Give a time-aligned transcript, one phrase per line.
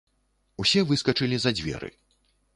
[0.63, 1.93] Усе выскачылі за дзверы.